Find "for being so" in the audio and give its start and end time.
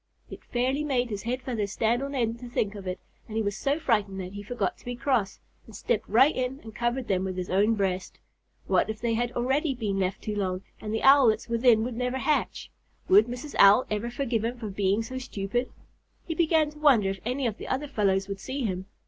14.57-15.19